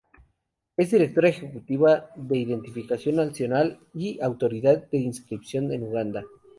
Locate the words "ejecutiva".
1.29-2.09